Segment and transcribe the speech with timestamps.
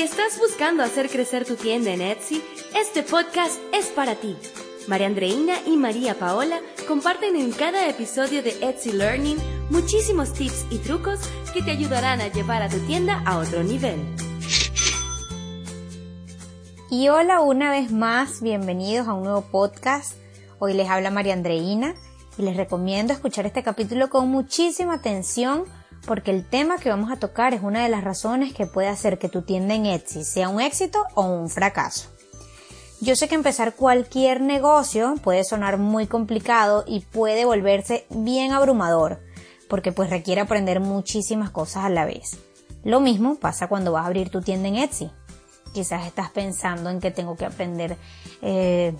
[0.00, 2.42] Si estás buscando hacer crecer tu tienda en Etsy,
[2.74, 4.34] este podcast es para ti.
[4.88, 6.58] María Andreina y María Paola
[6.88, 9.36] comparten en cada episodio de Etsy Learning
[9.68, 11.20] muchísimos tips y trucos
[11.52, 14.00] que te ayudarán a llevar a tu tienda a otro nivel.
[16.88, 20.14] Y hola una vez más, bienvenidos a un nuevo podcast.
[20.60, 21.94] Hoy les habla María Andreina
[22.38, 25.66] y les recomiendo escuchar este capítulo con muchísima atención
[26.06, 29.18] porque el tema que vamos a tocar es una de las razones que puede hacer
[29.18, 32.10] que tu tienda en Etsy sea un éxito o un fracaso.
[33.02, 39.20] Yo sé que empezar cualquier negocio puede sonar muy complicado y puede volverse bien abrumador,
[39.68, 42.38] porque pues requiere aprender muchísimas cosas a la vez.
[42.84, 45.10] Lo mismo pasa cuando vas a abrir tu tienda en Etsy.
[45.72, 47.96] Quizás estás pensando en que tengo que aprender
[48.42, 48.94] eh,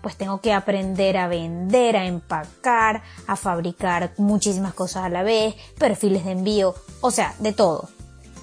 [0.00, 5.54] pues tengo que aprender a vender, a empacar, a fabricar muchísimas cosas a la vez,
[5.78, 7.88] perfiles de envío, o sea, de todo.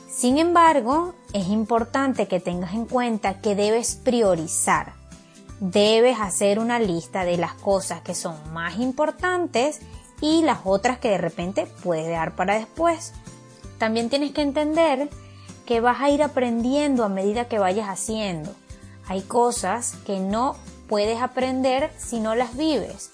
[0.09, 4.93] Sin embargo, es importante que tengas en cuenta que debes priorizar.
[5.59, 9.81] Debes hacer una lista de las cosas que son más importantes
[10.21, 13.13] y las otras que de repente puedes dejar para después.
[13.77, 15.09] También tienes que entender
[15.65, 18.53] que vas a ir aprendiendo a medida que vayas haciendo.
[19.07, 20.55] Hay cosas que no
[20.87, 23.11] puedes aprender si no las vives.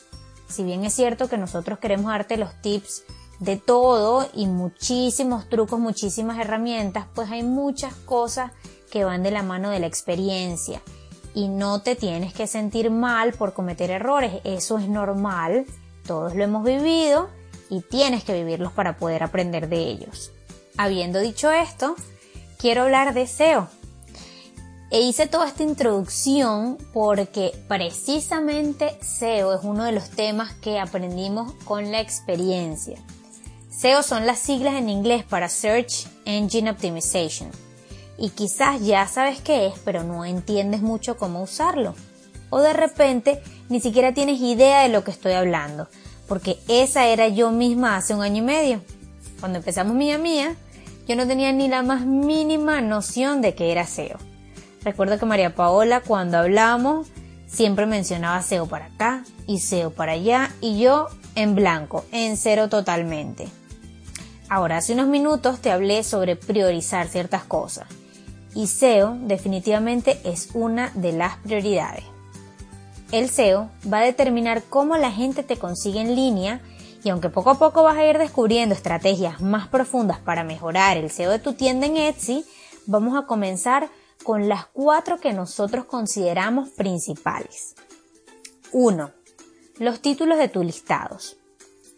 [0.47, 3.03] Si bien es cierto que nosotros queremos darte los tips
[3.39, 8.51] de todo y muchísimos trucos, muchísimas herramientas, pues hay muchas cosas
[8.91, 10.81] que van de la mano de la experiencia
[11.33, 15.65] y no te tienes que sentir mal por cometer errores, eso es normal,
[16.05, 17.29] todos lo hemos vivido
[17.69, 20.31] y tienes que vivirlos para poder aprender de ellos.
[20.77, 21.95] Habiendo dicho esto,
[22.57, 23.69] quiero hablar de SEO,
[24.91, 31.53] e hice toda esta introducción porque precisamente SEO es uno de los temas que aprendimos
[31.63, 32.97] con la experiencia.
[33.69, 37.49] SEO son las siglas en inglés para Search Engine Optimization.
[38.17, 41.95] Y quizás ya sabes qué es, pero no entiendes mucho cómo usarlo.
[42.49, 45.87] O de repente ni siquiera tienes idea de lo que estoy hablando,
[46.27, 48.81] porque esa era yo misma hace un año y medio.
[49.39, 50.57] Cuando empezamos Mía Mía,
[51.07, 54.30] yo no tenía ni la más mínima noción de qué era SEO.
[54.83, 57.07] Recuerdo que María Paola cuando hablamos
[57.47, 62.69] siempre mencionaba SEO para acá y SEO para allá y yo en blanco, en cero
[62.69, 63.47] totalmente.
[64.49, 67.87] Ahora, hace unos minutos te hablé sobre priorizar ciertas cosas
[68.55, 72.03] y SEO definitivamente es una de las prioridades.
[73.11, 76.61] El SEO va a determinar cómo la gente te consigue en línea
[77.03, 81.11] y aunque poco a poco vas a ir descubriendo estrategias más profundas para mejorar el
[81.11, 82.45] SEO de tu tienda en Etsy,
[82.85, 83.89] vamos a comenzar
[84.23, 87.75] con las cuatro que nosotros consideramos principales.
[88.71, 89.11] 1.
[89.79, 91.37] Los títulos de tus listados.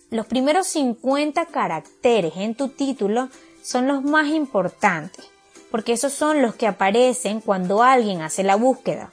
[0.10, 3.30] Los primeros 50 caracteres en tu título
[3.62, 5.26] son los más importantes,
[5.72, 9.12] porque esos son los que aparecen cuando alguien hace la búsqueda.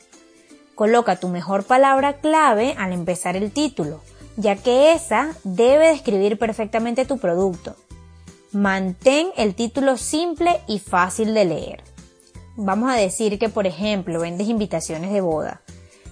[0.75, 4.01] Coloca tu mejor palabra clave al empezar el título,
[4.37, 7.77] ya que esa debe describir perfectamente tu producto.
[8.53, 11.90] Mantén el título simple y fácil de leer
[12.57, 15.63] vamos a decir que, por ejemplo, vendes invitaciones de boda,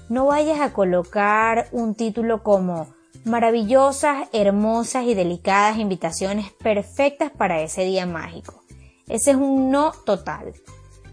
[0.09, 2.89] no vayas a colocar un título como
[3.25, 8.63] maravillosas, hermosas y delicadas invitaciones perfectas para ese día mágico.
[9.09, 10.55] Ese es un no total.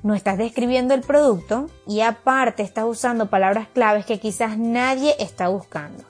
[0.04, 5.48] No estás describiendo el producto y aparte estás usando palabras claves que quizás nadie está
[5.48, 6.04] buscando.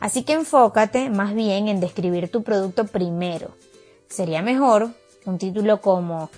[0.00, 3.52] Así que enfócate más bien en describir tu producto primero.
[4.08, 4.90] Sería mejor
[5.24, 6.28] un título como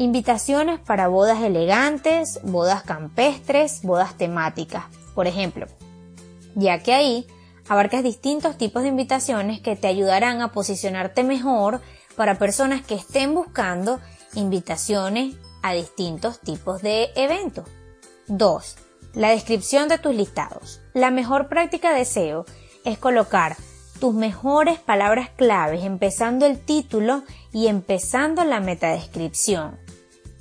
[0.00, 4.84] Invitaciones para bodas elegantes, bodas campestres, bodas temáticas,
[5.14, 5.66] por ejemplo,
[6.54, 7.26] ya que ahí
[7.68, 11.82] abarcas distintos tipos de invitaciones que te ayudarán a posicionarte mejor
[12.16, 14.00] para personas que estén buscando
[14.32, 17.68] invitaciones a distintos tipos de eventos.
[18.28, 18.76] 2.
[19.12, 20.80] La descripción de tus listados.
[20.94, 22.46] La mejor práctica de SEO
[22.86, 23.54] es colocar
[24.00, 27.22] tus mejores palabras claves empezando el título
[27.52, 29.89] y empezando la metadescripción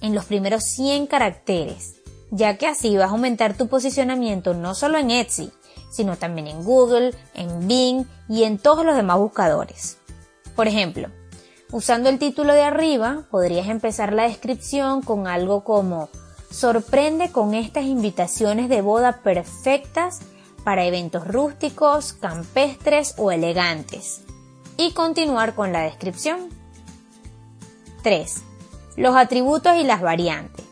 [0.01, 1.96] en los primeros 100 caracteres,
[2.31, 5.51] ya que así vas a aumentar tu posicionamiento no solo en Etsy,
[5.92, 9.98] sino también en Google, en Bing y en todos los demás buscadores.
[10.56, 11.10] Por ejemplo,
[11.72, 16.10] usando el título de arriba, podrías empezar la descripción con algo como
[16.51, 20.19] sorprende con estas invitaciones de boda perfectas
[20.63, 24.22] para eventos rústicos, campestres o elegantes.
[24.78, 26.50] Y continuar con la descripción.
[28.04, 28.49] 3
[29.00, 30.66] los atributos y las variantes.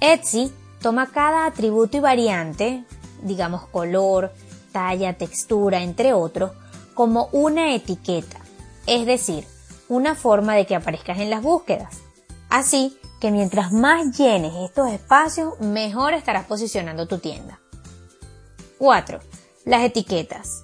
[0.00, 2.84] Etsy toma cada atributo y variante,
[3.22, 4.32] digamos color,
[4.70, 6.52] talla, textura, entre otros,
[6.94, 8.38] como una etiqueta,
[8.86, 9.44] es decir,
[9.88, 11.98] una forma de que aparezcas en las búsquedas.
[12.48, 17.58] Así que mientras más llenes estos espacios, mejor estarás posicionando tu tienda.
[18.78, 19.18] 4.
[19.64, 20.62] Las etiquetas.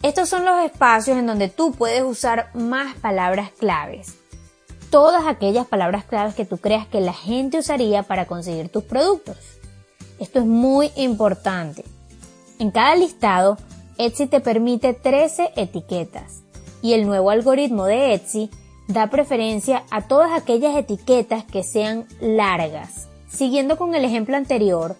[0.00, 4.21] Estos son los espacios en donde tú puedes usar más palabras claves.
[4.92, 9.38] Todas aquellas palabras claves que tú creas que la gente usaría para conseguir tus productos.
[10.20, 11.82] Esto es muy importante.
[12.58, 13.56] En cada listado,
[13.96, 16.42] Etsy te permite 13 etiquetas
[16.82, 18.50] y el nuevo algoritmo de Etsy
[18.86, 23.08] da preferencia a todas aquellas etiquetas que sean largas.
[23.30, 24.96] Siguiendo con el ejemplo anterior,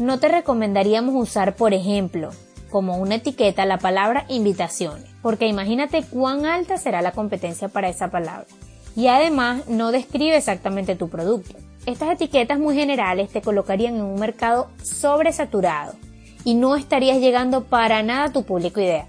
[0.00, 2.30] no te recomendaríamos usar, por ejemplo,
[2.68, 8.10] como una etiqueta la palabra invitaciones, porque imagínate cuán alta será la competencia para esa
[8.10, 8.48] palabra.
[8.96, 11.54] Y además no describe exactamente tu producto.
[11.84, 15.94] Estas etiquetas muy generales te colocarían en un mercado sobresaturado
[16.42, 19.06] y no estarías llegando para nada a tu público ideal.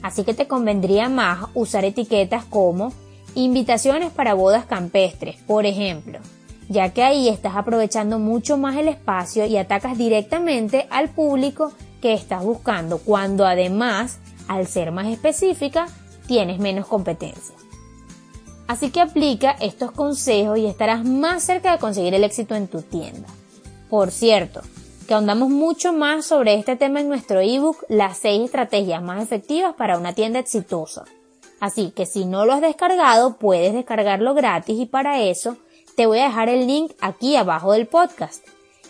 [0.00, 2.92] Así que te convendría más usar etiquetas como
[3.34, 6.18] Invitaciones para bodas campestres, por ejemplo,
[6.68, 12.14] ya que ahí estás aprovechando mucho más el espacio y atacas directamente al público que
[12.14, 14.18] estás buscando, cuando además,
[14.48, 15.86] al ser más específica,
[16.26, 17.54] tienes menos competencia.
[18.68, 22.82] Así que aplica estos consejos y estarás más cerca de conseguir el éxito en tu
[22.82, 23.26] tienda.
[23.88, 24.60] Por cierto,
[25.08, 29.74] que ahondamos mucho más sobre este tema en nuestro ebook Las 6 estrategias más efectivas
[29.74, 31.06] para una tienda exitosa.
[31.60, 35.56] Así que si no lo has descargado, puedes descargarlo gratis y para eso
[35.96, 38.46] te voy a dejar el link aquí abajo del podcast.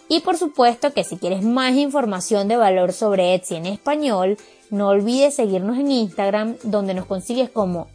[0.09, 4.39] Y por supuesto que si quieres más información de valor sobre Etsy en español,
[4.71, 7.87] no olvides seguirnos en Instagram donde nos consigues como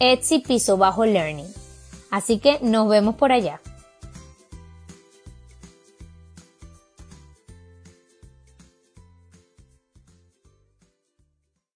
[0.00, 1.52] Etsy Piso Bajo Learning.
[2.10, 3.60] Así que nos vemos por allá.